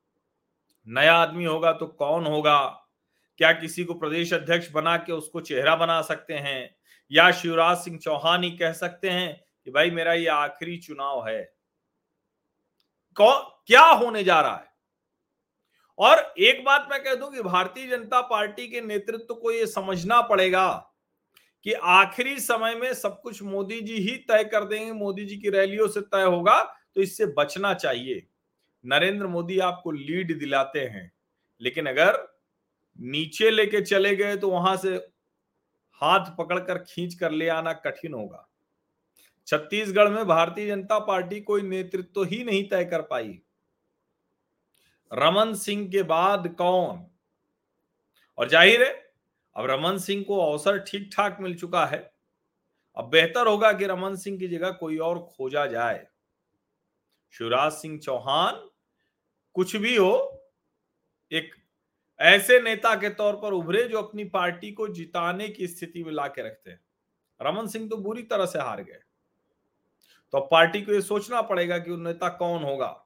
नया 0.88 1.14
आदमी 1.14 1.46
होगा 1.46 1.74
तो 1.74 1.88
कौन 1.88 2.26
होगा? 2.26 2.90
क्या 3.38 3.54
किसी 3.54 3.84
को 3.84 3.94
प्रदेश 3.94 4.34
अध्यक्ष 4.34 4.72
बना 4.72 4.98
के 4.98 5.12
उसको 5.12 5.42
चेहरा 5.42 5.76
बना 5.76 6.02
सकते 6.02 6.34
हैं? 6.34 6.76
या 7.12 7.32
शिवराज 7.32 7.78
सिंह 7.78 7.98
चौहान 7.98 8.44
ही 8.44 8.52
कह 8.52 8.72
सकते 8.72 9.10
हैं 9.10 9.46
कि 9.66 9.72
भाई 9.72 9.92
मेरा 9.92 10.14
ये 10.14 10.28
आखिरी 10.28 10.78
चुनाव 10.78 11.28
है। 11.28 11.53
क्या 13.18 13.82
होने 13.82 14.24
जा 14.24 14.40
रहा 14.42 14.56
है? 14.56 14.72
और 16.00 16.20
एक 16.40 16.64
बात 16.66 16.88
मैं 16.92 17.04
कह 17.04 17.16
दूँ 17.16 17.32
कि 17.32 17.42
भारतीय 17.42 17.88
जनता 17.88 18.22
पार्टी 18.24 18.68
के 18.68 18.82
नेतृत्व 18.82 19.34
को 19.34 19.52
यह 19.52 19.66
समझना 19.66 20.22
पड़ेगा 20.24 20.70
कि 21.66 21.74
आखिरी 21.74 22.40
समय 22.40 22.76
में 22.76 22.94
सब 22.94 23.20
कुछ 23.22 23.42
मोदी 23.44 23.80
जी 23.82 23.98
ही 24.00 24.16
तय 24.30 24.44
कर 24.44 24.66
देंगे, 24.66 24.92
मोदी 24.92 25.26
जी 25.26 25.38
की 25.38 25.50
रैलियों 25.50 25.88
से 25.88 26.02
तय 26.02 26.24
होगा 26.24 26.62
तो 26.96 27.02
इससे 27.02 27.26
बचना 27.38 27.74
चाहिए। 27.76 28.26
नरेंद्र 28.84 29.28
मोदी 29.28 29.60
आपको 29.62 29.92
लीड 29.92 30.38
दिलाते 30.40 30.80
हैं, 30.80 31.12
लेकिन 31.62 31.86
अगर 31.86 32.18
नीचे 33.00 33.50
लेके 33.52 33.82
चले 33.82 34.16
गए 34.16 34.36
तो 34.38 34.50
वहाँ 34.50 34.76
से 34.78 34.96
हाथ 36.02 36.36
पकड़कर 36.38 36.78
खींच 36.80 37.14
कर 37.14 37.32
ले 37.32 37.48
आना 37.50 37.74
कठिन 37.76 38.14
होगा। 38.14 38.48
छत्तीसगढ़ 39.48 40.10
में 40.10 40.26
भारतीय 40.28 40.68
जनता 40.68 41.00
पार्टी 41.00 41.42
कोई 41.42 41.62
नेतृत्व 41.62 42.24
ही 42.24 42.44
नहीं 42.44 42.64
तय 42.70 42.86
कर 42.86 43.02
पाई। 43.02 43.40
रमन 45.12 45.54
सिंह 45.54 45.88
के 45.90 46.04
बाद 46.04 46.48
कौन? 46.58 47.06
और 48.38 48.50
ज़ाहिर 48.50 48.84
है, 48.84 48.92
अब 49.56 49.66
रमन 49.66 49.98
सिंह 49.98 50.24
को 50.24 50.40
अवसर 50.42 50.80
ठीक 50.80 51.10
ठाक 51.14 51.38
मिल 51.42 51.56
चुका 51.56 51.86
है। 51.86 52.00
अब 52.98 53.10
बेहतर 53.10 53.48
होगा 53.48 53.72
कि 53.74 53.86
रमन 53.86 54.16
सिंह 54.16 54.40
की 54.40 54.48
जगह 54.48 54.72
कोई 54.72 54.98
और 54.98 55.20
खोजा 55.28 55.66
जाए। 55.66 56.06
शिवराज 57.34 57.72
सिंह 57.72 58.00
चौहान, 58.00 58.70
कुछ 59.56 59.76
भी 59.76 59.96
हो, 59.96 60.42
एक 61.32 61.54
ऐसे 62.20 62.60
नेता 62.62 62.96
के 62.96 63.10
तौर 63.10 63.36
पर 63.36 63.54
उभरे 63.54 63.84
जो 63.84 64.02
अपनी 64.02 64.24
पार्टी 64.26 64.72
को 64.72 64.88
जिताने 64.88 65.48
की 65.50 65.68
स्थिति 65.68 66.04
में 66.04 66.12
ला 66.12 66.28
के 66.28 66.42
रखते 66.42 66.72
हैं। 66.72 66.80
रमन 67.40 67.68
सिंह 67.68 67.90
तो 67.90 67.98
बुरी 67.98 68.24
तरह 68.24 68.46
से 68.46 68.60
हार 68.60 68.84
गए। 68.84 69.03
तो 70.34 70.40
पार्टी 70.40 70.82
को 70.82 70.94
यह 70.94 71.02
सोचना 71.02 71.42
पड़ेगा 71.42 71.78
कि 71.78 71.98
नेता 71.98 72.30
कौन 72.30 72.64
होगा। 72.64 73.06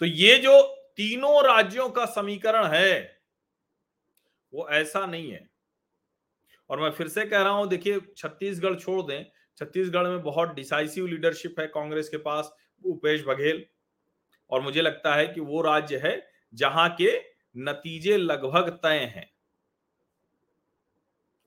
तो 0.00 0.06
ये 0.06 0.38
जो 0.38 0.62
तीनों 0.96 1.44
राज्यों 1.44 1.90
का 1.90 2.06
समीकरण 2.06 2.66
है, 2.66 3.20
वो 4.54 4.68
ऐसा 4.68 5.06
नहीं 5.06 5.30
है। 5.30 5.50
और 6.70 6.80
मैं 6.80 6.90
फिर 6.90 7.08
से 7.08 7.26
कह 7.26 7.42
रहा 7.42 7.52
हूँ, 7.52 7.68
देखिए, 7.68 8.00
छत्तीसगढ़ 8.16 8.74
छोड़ 8.74 9.02
दें। 9.02 9.24
छत्तीसगढ़ 9.58 10.06
में 10.06 10.22
बहुत 10.22 10.54
डिसाइसिव 10.54 11.06
लीडरशिप 11.06 11.60
है 11.60 11.66
कांग्रेस 11.66 12.08
के 12.08 12.16
पास 12.16 12.56
भूपेश 12.82 13.24
बघेल। 13.28 13.66
और 14.50 14.60
मुझे 14.60 14.82
लगता 14.82 15.14
है 15.14 15.26
कि 15.26 15.40
वो 15.40 15.62
राज्य 15.62 15.98
है 15.98 16.30
जहाँ 16.54 16.96
के 17.00 17.20
नतीजे 17.56 18.16
लगभग 18.16 18.70
तय 18.70 19.12
हैं। 19.16 19.34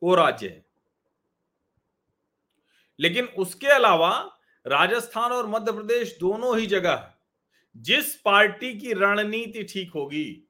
वो 0.04 0.16
राज्य 0.16 0.48
है। 0.48 0.67
लेकिन 3.00 3.26
उसके 3.38 3.68
अलावा 3.68 4.12
राजस्थान 4.66 5.32
और 5.32 5.48
मध्य 5.48 5.72
प्रदेश 5.72 6.18
दोनों 6.20 6.58
ही 6.60 6.66
जगह 6.66 7.14
जिस 7.76 8.16
पार्टी 8.16 8.74
की 8.80 8.94
रणनीति 8.94 9.64
ठीक 9.64 9.92
होगी, 9.96 10.44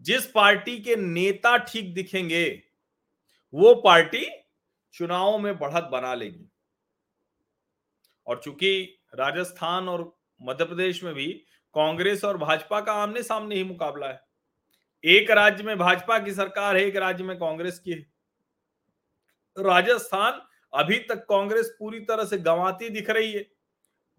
जिस 0.00 0.26
पार्टी 0.26 0.78
के 0.78 0.96
नेता 0.96 1.56
ठीक 1.58 1.92
दिखेंगे, 1.94 2.62
वो 3.54 3.74
पार्टी 3.74 4.26
चुनावों 4.94 5.38
में 5.38 5.58
बढ़त 5.58 5.88
बना 5.92 6.14
लेगी। 6.14 6.48
और 8.26 8.40
चूँकि 8.44 9.00
राजस्थान 9.14 9.88
और 9.88 10.12
मध्य 10.40 10.64
प्रदेश 10.64 11.02
में 11.04 11.14
भी 11.14 11.26
कांग्रेस 11.74 12.24
और 12.24 12.38
भाजपा 12.38 12.80
का 12.80 12.92
आमने 12.92 13.22
सामने 13.22 13.54
ही 13.54 13.64
मुकाबला 13.64 14.08
है, 14.08 14.20
एक 15.04 15.30
राज्य 15.30 15.64
में 15.64 15.78
भाजपा 15.78 16.18
की 16.18 16.34
सरकार 16.34 16.76
है, 16.76 16.84
एक 16.84 16.96
राज्य 16.96 17.24
में 17.24 17.36
कांग्रेस 17.38 17.78
की 17.78 17.90
है। 17.90 18.06
राजस्थान 19.56 20.40
अभी 20.78 20.98
तक 20.98 21.24
कांग्रेस 21.28 21.76
पूरी 21.78 22.00
तरह 22.00 22.24
से 22.24 22.38
गंवाती 22.38 22.88
दिख 22.88 23.10
रही 23.10 23.32
है। 23.32 23.40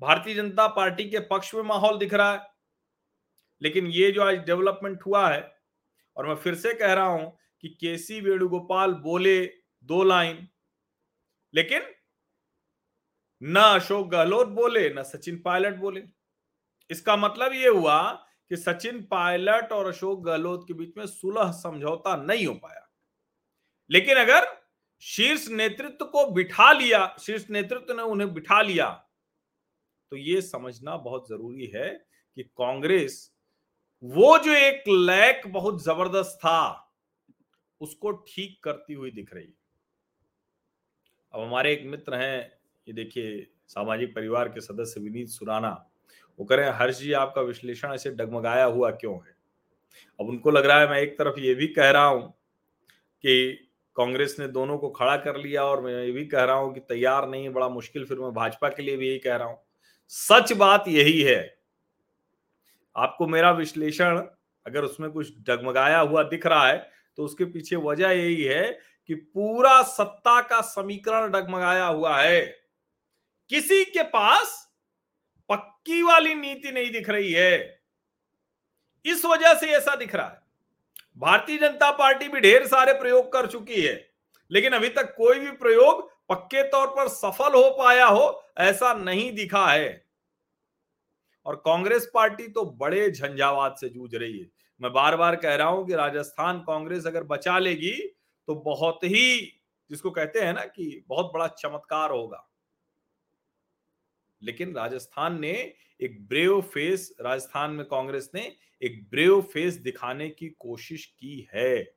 भारतीय 0.01 0.35
जनता 0.35 0.67
पार्टी 0.67 1.09
के 1.09 1.19
पक्ष 1.19 1.53
में 1.55 1.61
माहौल 1.63 1.97
दिख 1.97 2.13
रहा 2.13 2.33
है। 2.33 2.47
लेकिन 3.61 3.87
ये 3.87 4.11
जो 4.11 4.23
आज 4.23 4.35
डेवलपमेंट 4.35 5.05
हुआ 5.05 5.29
है, 5.29 5.41
और 6.17 6.27
मैं 6.27 6.35
फिर 6.35 6.55
से 6.55 6.73
कह 6.73 6.93
रहा 6.93 7.05
हूँ 7.05 7.37
कि 7.61 7.69
केसी 7.69 8.21
वेणुगोपाल 8.21 8.93
बोले 8.93 9.45
दो 9.83 10.03
लाइन, 10.03 10.47
लेकिन 11.53 11.81
न 13.41 13.59
अशोक 13.59 14.07
गहलोत 14.07 14.47
बोले, 14.47 14.89
न 14.89 15.03
सचिन 15.03 15.41
पायलट 15.41 15.75
बोले। 15.75 16.03
इसका 16.89 17.15
मतलब 17.15 17.53
ये 17.53 17.67
हुआ 17.67 18.11
कि 18.49 18.57
सचिन 18.57 19.01
पायलट 19.01 19.71
और 19.71 19.87
अशोक 19.87 20.23
गहलोत 20.25 20.67
के 20.67 20.73
बीच 20.73 20.97
में 20.97 21.05
सुलह 21.07 21.51
समझौता 21.51 22.15
नहीं 22.15 22.45
हो 22.45 22.53
पाया। 22.53 22.89
लेकिन 23.89 24.17
अगर 24.17 24.58
शीर्ष 25.01 25.47
नेतृत्व 25.47 26.05
को 26.05 26.25
बिठा 26.31 26.71
लिया, 26.71 27.15
शीर्ष 27.19 27.45
नेतृत्व 27.49 27.93
ने 27.93 28.03
उन्हें 28.03 28.33
बिठा 28.33 28.61
लिया। 28.61 28.89
तो 30.11 30.17
ये 30.17 30.41
समझना 30.41 30.97
बहुत 30.97 31.29
ज़रूरी 31.29 31.65
है 31.65 31.89
कि 32.37 32.43
कांग्रेस, 32.43 33.31
वो 34.03 34.37
जो 34.39 34.53
एक 34.53 34.83
लैक 34.87 35.41
बहुत 35.47 35.83
ज़बरदस्त 35.83 36.37
था, 36.37 36.95
उसको 37.81 38.11
ठीक 38.11 38.59
करती 38.63 38.93
हुई 38.93 39.11
दिख 39.11 39.33
रही 39.33 39.53
अब 41.33 41.41
हमारे 41.41 41.73
एक 41.73 41.83
मित्र 41.85 42.15
हैं, 42.15 42.51
ये 42.87 42.93
देखिए, 42.93 43.47
सामाजिक 43.67 44.15
परिवार 44.15 44.49
के 44.49 44.61
सदस्य 44.61 45.01
विनीत 45.01 45.27
सुराना, 45.27 45.69
वो 46.39 46.45
कह 46.45 46.55
रहे 46.55 46.65
हैं, 46.65 46.73
हर्ष 46.73 46.99
जी, 46.99 47.11
आपका 47.13 47.41
विश्लेषण 47.41 47.93
ऐसे 47.93 48.11
डगमगाया 48.11 48.65
हुआ 48.65 48.91
क्यों 48.91 49.15
है? 49.15 49.35
अब 50.19 50.29
उनको 50.29 50.51
लग 50.51 50.65
रहा 50.65 50.79
है, 50.79 50.89
मैं 50.89 50.99
एक 50.99 51.17
तरफ़ 51.19 51.39
ये 51.39 51.53
भी 51.55 51.67
कह 51.67 51.89
रहा 51.89 52.05
हूँ 52.05 52.29
कि 53.23 53.68
कांग्रेस 53.99 54.35
ने 54.39 54.47
दोनों 54.47 54.77
को 54.77 54.89
खड़ा 54.89 55.15
कर 55.17 55.37
लिया 55.37 55.63
और 55.63 55.81
मैं 55.81 55.93
ये 55.93 56.11
भी 56.11 56.25
कह 56.25 56.43
रहा 56.43 56.55
हूँ 56.55 56.73
कि 56.73 56.79
तैयार 56.79 57.27
नहीं 57.29 57.49
बड़ा 57.49 57.67
मुश्किल, 57.69 58.05
फिर 58.05 58.19
मैं 58.19 58.33
भाजपा 58.33 58.69
के 58.69 58.83
लिए 58.83 58.97
भी 58.97 59.07
यही 59.07 59.19
कह 59.19 59.35
रहा 59.35 59.47
हूँ। 59.47 59.57
सच 60.11 60.53
बात 60.53 60.87
यही 60.87 61.21
है। 61.21 61.39
आपको 62.95 63.27
मेरा 63.27 63.51
विश्लेषण 63.51 64.17
अगर 64.65 64.83
उसमें 64.83 65.09
कुछ 65.11 65.33
डगमगाया 65.39 65.99
हुआ 65.99 66.23
दिख 66.23 66.45
रहा 66.45 66.67
है 66.67 66.77
तो 67.17 67.25
उसके 67.25 67.45
पीछे 67.45 67.75
वजह 67.75 68.09
यही 68.09 68.43
है 68.43 68.71
कि 69.09 69.15
पूरा 69.15 69.81
सत्ता 69.83 70.39
का 70.41 70.61
समीकरण 70.61 71.31
डगमगाया 71.31 71.85
हुआ 71.85 72.17
है। 72.17 72.41
किसी 73.49 73.83
के 73.85 74.03
पास 74.09 74.57
पक्की 75.49 76.01
वाली 76.03 76.35
नीति 76.35 76.71
नहीं 76.71 76.91
दिख 76.91 77.09
रही 77.09 77.31
है। 77.31 77.81
इस 79.05 79.25
वजह 79.25 79.53
से 79.53 79.67
ऐसा 79.67 79.95
दिख 79.95 80.15
रहा 80.15 80.27
है। 80.27 80.41
भारतीय 81.19 81.57
जनता 81.57 81.91
पार्टी 81.91 82.27
भी 82.27 82.39
ढेर 82.39 82.65
सारे 82.67 82.93
प्रयोग 82.93 83.31
कर 83.33 83.47
चुकी 83.47 83.81
है, 83.81 83.93
लेकिन 84.51 84.73
अभी 84.73 84.89
तक 84.89 85.13
कोई 85.17 85.39
भी 85.39 85.51
प्रयोग 85.53 86.07
पक्के 86.29 86.63
तौर 86.63 86.87
पर 86.87 87.07
सफल 87.07 87.53
हो 87.55 87.69
पाया 87.79 88.05
हो, 88.05 88.43
ऐसा 88.57 88.93
नहीं 88.93 89.31
दिखा 89.35 89.65
है। 89.67 90.05
और 91.45 91.55
कांग्रेस 91.65 92.09
पार्टी 92.13 92.47
तो 92.47 92.65
बड़े 92.79 93.09
झंझावात 93.11 93.77
से 93.79 93.89
जूझ 93.89 94.13
रही 94.15 94.39
है। 94.39 94.47
मैं 94.81 94.91
बार 94.93 95.15
बार 95.17 95.35
कह 95.35 95.55
रहा 95.55 95.67
हूँ 95.67 95.85
कि 95.87 95.93
राजस्थान 95.95 96.59
कांग्रेस 96.59 97.07
अगर 97.07 97.23
बचा 97.25 97.57
लेगी 97.59 97.95
तो 98.47 98.55
बहुत 98.55 99.03
ही, 99.03 99.39
जिसको 99.89 100.11
कहते 100.11 100.39
हैं 100.39 100.53
ना 100.53 100.65
कि 100.65 101.03
बहुत 101.07 101.31
बड़ा 101.33 101.47
चमत्कार 101.49 102.11
होगा। 102.11 102.45
लेकिन 104.43 104.75
राजस्थान 104.75 105.39
ने 105.39 105.73
एक 106.01 106.27
ब्रेव 106.27 106.61
फेस 106.61 107.17
राजस्थान 107.21 107.71
में 107.71 107.85
कांग्रेस 107.85 108.31
ने 108.35 108.55
एक 108.81 109.09
ब्रेव 109.11 109.41
फेस 109.41 109.75
दिखाने 109.75 110.29
की 110.29 110.49
कोशिश 110.49 111.05
की 111.05 111.47
है। 111.53 111.93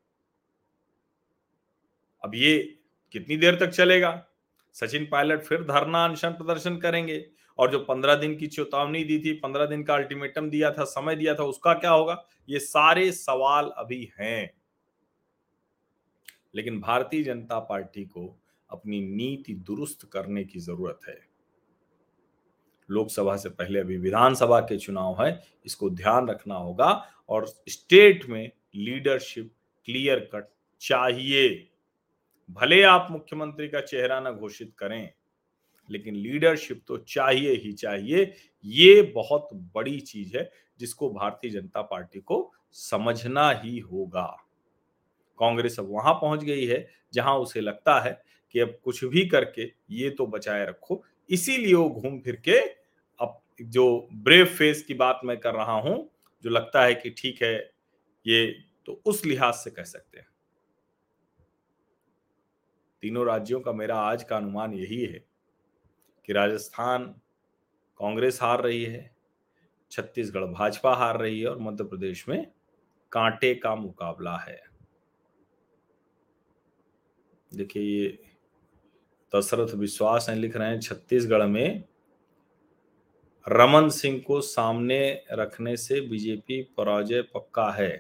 अब 2.25 2.35
ये 2.35 2.79
कितनी 3.13 3.37
देर 3.37 3.57
तक 3.57 3.67
चलेगा? 3.67 4.27
सचिन 4.73 5.09
पायलट 5.13 5.43
फिर 5.43 5.63
धरना 5.63 6.05
अनशन 6.05 6.31
प्रदर्शन 6.31 6.77
करेंगे 6.77 7.31
और 7.59 7.71
जो 7.71 7.79
पंद्रह 7.79 8.15
दिन 8.15 8.37
की 8.37 8.47
चेतावनी 8.47 9.05
दी 9.05 9.19
थी, 9.19 9.33
पंद्रह 9.33 9.67
दिन 9.67 9.83
का 9.83 9.95
अल्टीमेटम 9.95 10.51
दिया 10.51 10.71
था, 10.71 10.85
समय 10.85 11.17
दिया 11.17 11.35
था, 11.35 11.45
उसका 11.45 11.75
क्या 11.75 11.91
होगा? 11.91 12.27
ये 12.49 12.59
सारे 12.59 13.13
सवाल 13.13 13.71
अभी 13.77 14.13
हैं। 14.21 14.55
लेकिन 16.55 16.81
भारतीय 16.81 17.23
जनता 17.23 17.59
पार्टी 17.59 18.05
को 18.05 18.41
अपनी 18.71 19.01
नीति 19.01 19.55
दुरुस्त 19.55 20.09
करने 20.13 20.45
की 20.45 20.59
ज़रूरत 20.59 21.01
है। 21.09 21.32
लोकसभा 22.93 23.37
से 23.37 23.49
पहले 23.49 23.81
अभी 23.81 23.97
विधानसभा 23.99 24.61
के 24.61 24.77
चुनाव 24.79 25.23
है, 25.23 25.43
इसको 25.67 25.91
ध्यान 25.91 26.29
रखना 26.29 26.55
होगा 26.57 26.91
और 27.29 27.47
स्टेट 27.69 28.29
में 28.29 28.51
लीडरशिप 28.77 29.51
क्लियर 29.89 30.29
कट 30.35 30.49
चाहिए। 30.81 31.49
भले 32.51 32.83
आप 32.85 33.09
मुख्यमंत्री 33.11 33.69
का 33.69 33.81
चेहरा 33.81 34.21
ना 34.21 34.31
घोषित 34.31 34.73
करें, 34.79 35.11
लेकिन 35.91 36.17
लीडरशिप 36.17 36.83
तो 36.89 36.97
चाहिए 36.99 37.55
ही 37.55 37.73
चाहिए। 37.75 38.33
ये 38.65 39.03
बहुत 39.15 39.49
बड़ी 39.75 39.99
चीज़ 40.01 40.37
है 40.37 40.51
जिसको 40.81 41.11
भारतीय 41.11 41.51
जनता 41.51 41.83
पार्टी 41.83 42.21
को 42.21 42.51
समझना 42.73 43.51
ही 43.55 43.79
होगा। 43.81 44.27
कांग्रेस 45.39 45.79
अब 45.79 45.89
वहाँ 45.91 46.15
पहुँच 46.15 46.45
गई 46.45 46.67
है, 46.67 46.87
जहाँ 47.15 47.35
उसे 47.37 47.61
लगता 47.61 47.99
है 48.01 48.21
कि 48.55 48.61
अब 48.61 48.77
कुछ 48.85 49.05
भी 49.05 49.27
करके 49.27 49.71
ये 49.91 50.11
तो 50.11 50.27
बचाए 50.27 50.67
रखो, 50.67 51.03
इसीलिए 51.31 51.75
वो 51.75 51.89
घूम 51.91 52.19
फिर 52.21 52.37
के 52.45 52.61
जो 53.61 54.09
ब्रेव 54.15 54.47
फेस 54.49 54.83
की 54.83 54.95
बात 54.95 55.21
मैं 55.25 55.39
कर 55.41 55.55
रहा 55.55 55.73
हूँ, 55.73 56.11
जो 56.45 56.51
लगता 56.51 56.83
है 56.83 56.95
कि 56.95 57.11
ठीक 57.11 57.43
है 57.43 57.55
ये 58.27 58.47
तो 58.87 59.01
उस 59.07 59.25
लिहाज 59.27 59.55
से 59.55 59.71
कह 59.71 59.85
सकते 59.85 60.19
हैं। 60.19 60.27
तीनों 63.03 63.27
राज्यों 63.27 63.61
का 63.61 63.73
मेरा 63.73 63.97
आज 63.97 64.23
का 64.23 64.37
अनुमान 64.37 64.75
यही 64.75 65.01
है 65.03 65.25
कि 66.29 66.33
राजस्थान 66.33 67.05
कांग्रेस 68.01 68.39
हार 68.43 68.63
रही 68.63 68.83
है, 68.85 69.11
छत्तीसगढ़ 69.91 70.45
भाजपा 70.45 70.95
हार 70.95 71.19
रही 71.21 71.41
है 71.41 71.49
और 71.49 71.59
मध्य 71.59 71.85
प्रदेश 71.85 72.29
में 72.29 72.47
कांटे 73.13 73.55
का 73.55 73.75
मुकाबला 73.75 74.37
है। 74.39 74.61
देखिए, 77.53 77.83
ये 77.83 78.19
दशरथ 79.33 79.75
विश्वास 79.75 80.27
हैं, 80.29 80.37
लिख 80.37 80.57
रहे 80.57 80.69
हैं 80.69 80.81
छत्तीसगढ़ 80.81 81.47
में 81.47 81.85
रमन 83.47 83.89
सिंह 83.89 84.19
को 84.27 84.41
सामने 84.41 84.99
रखने 85.33 85.77
से 85.77 86.01
बीजेपी 86.01 86.63
पराजय 86.77 87.23
पक्का 87.35 87.71
है। 87.71 87.91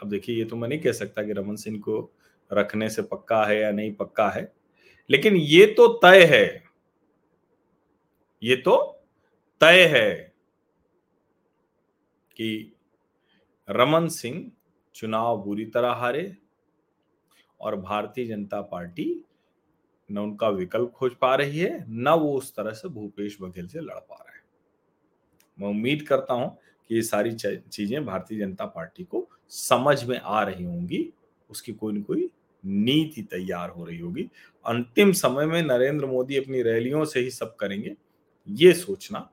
अब 0.00 0.08
देखिए, 0.08 0.36
ये 0.36 0.44
तो 0.44 0.56
मैं 0.56 0.68
नहीं 0.68 0.80
कह 0.80 0.92
सकता 0.92 1.22
कि 1.22 1.32
रमन 1.32 1.56
सिंह 1.56 1.78
को 1.80 2.10
रखने 2.50 2.88
से 2.90 3.02
पक्का 3.02 3.44
है 3.44 3.60
या 3.60 3.70
नहीं 3.70 3.94
पक्का 3.94 4.28
है, 4.30 4.52
लेकिन 5.10 5.36
ये 5.36 5.66
तो 5.68 5.88
तय 5.98 6.24
है। 6.24 6.62
ये 8.42 8.56
तो 8.56 8.76
तय 9.60 9.84
है 9.86 10.12
कि 12.36 12.72
रमन 13.68 14.08
सिंह 14.08 14.50
चुनाव 14.94 15.42
बुरी 15.42 15.64
तरह 15.66 15.92
हारे 15.92 16.36
और 17.60 17.76
भारतीय 17.76 18.26
जनता 18.26 18.60
पार्टी 18.62 19.24
न 20.10 20.18
उनका 20.18 20.48
विकल्प 20.48 20.90
खोज 20.90 21.14
पा 21.14 21.34
रही 21.34 21.58
है, 21.58 21.84
न 21.88 22.08
वो 22.10 22.32
उस 22.38 22.54
तरह 22.56 22.72
से 22.72 22.88
भूपेश 22.88 23.36
बघेल 23.40 23.66
से 23.68 23.80
लड़ 23.80 23.98
पा 24.00 24.16
रहे 24.16 24.36
हैं। 24.36 24.43
मैं 25.58 25.68
उम्मीद 25.68 26.02
करता 26.02 26.34
हूँ 26.34 26.56
कि 26.90 26.94
ये 26.94 27.02
सारी 27.02 27.32
चीज़ें 27.32 28.04
भारतीय 28.06 28.38
जनता 28.38 28.64
पार्टी 28.66 29.04
को 29.04 29.26
समझ 29.48 30.02
में 30.04 30.18
आ 30.18 30.42
रही 30.42 30.64
होंगी, 30.64 31.08
उसकी 31.50 31.72
कोई 31.72 31.92
ना 31.92 32.00
कोई 32.00 32.28
नीति 32.64 33.22
तैयार 33.22 33.70
हो 33.70 33.84
रही 33.84 33.98
होगी। 33.98 34.28
अंतिम 34.64 35.12
समय 35.12 35.46
में 35.46 35.62
नरेंद्र 35.62 36.06
मोदी 36.06 36.36
अपनी 36.36 36.62
रैलियों 36.62 37.04
से 37.04 37.20
ही 37.20 37.30
सब 37.30 37.54
करेंगे, 37.56 37.94
ये 38.48 38.72
सोचना 38.72 39.28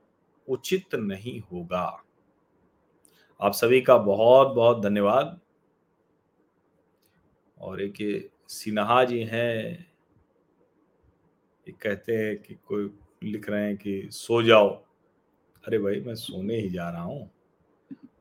उचित 0.48 0.94
नहीं 0.94 1.40
होगा। 1.42 2.02
आप 3.40 3.52
सभी 3.52 3.80
का 3.80 3.96
बहुत 3.98 4.54
बहुत 4.54 4.82
धन्यवाद। 4.82 5.38
और 7.58 7.80
एक 7.82 8.30
सिन्हा 8.48 9.02
जी 9.04 9.22
हैं 9.22 9.86
कहते 11.82 12.16
हैं 12.16 12.36
कि 12.38 12.54
कोई 12.66 12.90
लिख 13.22 13.48
रहे 13.50 13.66
हैं 13.66 13.76
कि 13.76 14.08
सो 14.12 14.42
जाओ। 14.42 14.70
अरे 15.66 15.78
भाई, 15.78 16.00
मैं 16.00 16.14
सोने 16.14 16.56
ही 16.56 16.68
जा 16.68 16.90
रहा 16.90 17.02
हूँ। 17.02 17.30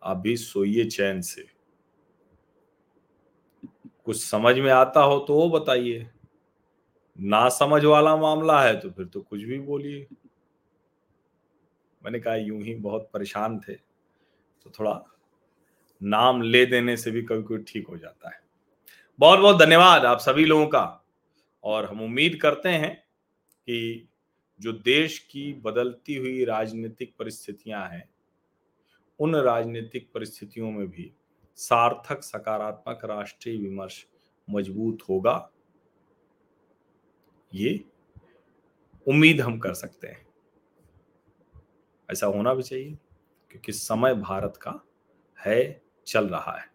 आप 0.03 0.17
भी 0.17 0.37
सोइए 0.37 0.85
चैन 0.85 1.21
से। 1.21 1.45
कुछ 4.05 4.23
समझ 4.23 4.59
में 4.59 4.71
आता 4.71 5.01
हो 5.01 5.19
तो 5.19 5.33
वो 5.33 5.49
बताइए। 5.49 6.09
ना 7.19 7.49
समझ 7.49 7.85
वाला 7.85 8.17
मामला 8.17 8.63
है 8.63 8.79
तो 8.79 8.89
फिर 8.89 9.05
तो 9.05 9.21
कुछ 9.21 9.41
भी 9.41 9.59
बोलिए। 9.59 10.07
मैंने 12.03 12.19
कहा, 12.19 12.35
यूँ 12.35 12.61
ही 12.61 12.75
बहुत 12.75 13.09
परेशान 13.13 13.59
थे। 13.59 13.73
तो 14.63 14.71
थोड़ा 14.79 15.05
नाम 16.03 16.41
ले 16.41 16.65
देने 16.65 16.97
से 16.97 17.11
भी 17.11 17.21
कभी 17.21 17.43
कोई 17.43 17.57
ठीक 17.57 17.87
हो 17.87 17.97
जाता 17.97 18.29
है। 18.29 18.41
बहुत 19.19 19.39
बहुत 19.39 19.59
धन्यवाद 19.59 20.05
आप 20.05 20.17
सभी 20.17 20.45
लोगों 20.45 20.67
का। 20.67 21.05
और 21.63 21.85
हम 21.85 22.01
उम्मीद 22.01 22.39
करते 22.41 22.69
हैं 22.69 22.95
कि 23.67 24.07
जो 24.61 24.71
देश 24.71 25.19
की 25.19 25.53
बदलती 25.53 26.15
हुई 26.15 26.45
राजनीतिक 26.45 27.13
परिस्थितियाँ 27.19 27.89
हैं, 27.89 28.09
उन 29.19 29.35
राजनीतिक 29.35 30.11
परिस्थितियों 30.13 30.71
में 30.71 30.87
भी 30.87 31.13
सार्थक, 31.55 32.23
सकारात्मक 32.23 33.05
राष्ट्रीय 33.05 33.57
विमर्श 33.57 34.07
मज़बूत 34.49 34.97
होगा। 35.09 35.51
ये 37.53 37.85
उम्मीद 39.07 39.41
हम 39.41 39.59
कर 39.59 39.73
सकते 39.73 40.07
हैं। 40.07 40.27
ऐसा 42.11 42.27
होना 42.27 42.53
भी 42.53 42.63
चाहिए, 42.63 42.97
क्योंकि 43.51 43.71
समय 43.71 44.15
भारत 44.15 44.59
का 44.61 44.79
है, 45.45 45.81
चल 46.07 46.27
रहा 46.27 46.59
है। 46.59 46.71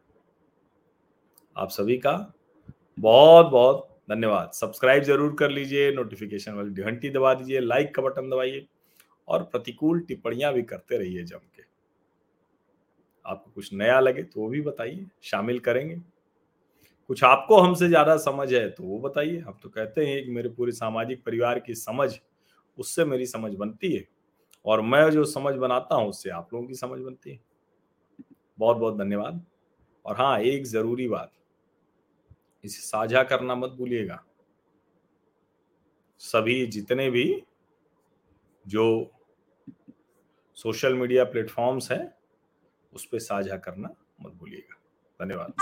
आप 1.56 1.68
सभी 1.68 1.98
का 1.98 2.32
बहुत 2.98 3.46
बहुत 3.46 3.95
धन्यवाद। 4.08 4.50
सब्सक्राइब 4.54 5.02
ज़रूर 5.02 5.34
कर 5.34 5.50
लीजिए 5.50 5.90
नोटिफिकेशन 5.92 6.52
वाली 6.52 6.82
घंटी 6.82 7.10
दबा 7.10 7.32
दीजिए 7.34 7.60
लाइक 7.60 7.94
का 7.94 8.02
बटन 8.02 8.30
दबाइए 8.30 8.66
और 9.28 9.42
प्रतिकूल 9.44 10.00
टिप्पणियाँ 10.00 10.52
भी 10.54 10.62
करते 10.64 10.98
रहिए 10.98 11.22
जम 11.24 11.38
के। 11.38 11.62
आपको 13.24 13.50
कुछ 13.50 13.72
नया 13.72 13.98
लगे 14.00 14.22
तो 14.22 14.40
वो 14.40 14.48
भी 14.48 14.60
बताइए, 14.60 15.06
शामिल 15.22 15.58
करेंगे। 15.60 15.96
कुछ 17.10 17.22
आपको 17.24 17.56
हमसे 17.56 17.88
ज़्यादा 17.88 18.16
समझ 18.18 18.52
है 18.54 18.68
तो 18.70 18.84
वो 18.84 18.98
बताइए। 19.00 19.38
हम 19.38 19.58
तो 19.62 19.68
कहते 19.68 20.06
हैं 20.06 20.24
कि 20.24 20.30
मेरे 20.30 20.48
पूरे 20.48 20.72
सामाजिक 20.72 21.22
परिवार 21.24 21.58
की 21.60 21.74
समझ, 21.74 22.10
उससे 22.78 23.04
मेरी 23.04 23.26
समझ 23.26 23.52
बनती 23.54 23.92
है 23.92 24.04
और 24.64 24.80
मैं 24.82 25.10
जो 25.10 25.24
समझ 25.24 25.54
बनाता 25.56 25.94
हूँ, 25.94 26.08
उससे 26.08 26.30
आप 26.30 26.48
लोगों 26.54 26.66
की 26.66 26.74
समझ 26.74 27.00
बनती 27.00 27.30
है। 27.30 27.38
बहुत 28.58 28.76
बहुत 28.76 28.96
धन्यवाद। 28.98 29.44
और 30.04 30.16
हाँ 30.16 30.38
एक 30.40 30.66
ज़रूरी 30.66 31.08
बात 31.08 31.32
इसे 32.64 32.82
साझा 32.82 33.22
करना 33.22 33.54
मत 33.54 33.70
भूलिएगा। 33.70 34.24
सभी 36.18 36.66
जितने 36.66 37.10
भी 37.10 37.42
जो 38.68 39.10
सोशल 40.54 40.94
मीडिया 40.94 41.24
प्लेटफॉर्म्स 41.24 41.92
हैं, 41.92 42.14
उस 42.92 43.06
पर 43.06 43.18
साझा 43.18 43.56
करना 43.56 43.88
मत 44.20 44.32
भूलिएगा। 44.32 44.80
धन्यवाद। 45.24 45.52